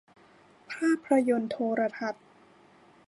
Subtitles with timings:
[0.71, 2.25] ภาพยนตร์โทรทัศน์